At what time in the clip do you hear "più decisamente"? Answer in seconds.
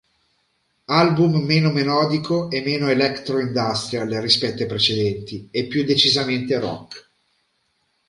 5.67-6.59